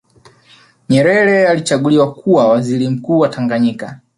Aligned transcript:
Nyerere 0.89 1.47
alichaguliwa 1.47 2.13
kuwa 2.13 2.47
waziri 2.47 2.89
mkuu 2.89 3.19
wa 3.19 3.29
Tanganyika 3.29 3.99